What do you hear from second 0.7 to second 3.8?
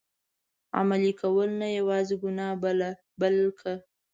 عملي کول، نه یوازي ګناه بلکه.